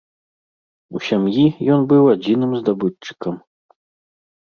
[0.95, 1.45] У сям'і
[1.77, 3.41] ён быў адзіным здабытчыкам.